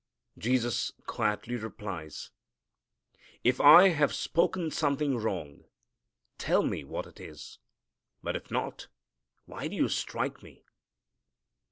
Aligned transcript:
Jesus 0.35 0.91
quietly 1.05 1.55
replies, 1.57 2.31
"If 3.43 3.61
I 3.61 3.89
have 3.89 4.15
spoken 4.15 4.71
something 4.71 5.15
wrong 5.15 5.65
tell 6.39 6.63
me 6.63 6.83
what 6.83 7.05
it 7.05 7.19
is, 7.19 7.59
but 8.23 8.35
if 8.35 8.49
not, 8.49 8.87
why 9.45 9.67
do 9.67 9.75
you 9.75 9.87
strike 9.89 10.41
Me?" 10.41 10.63